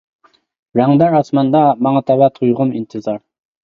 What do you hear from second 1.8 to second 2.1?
ماڭا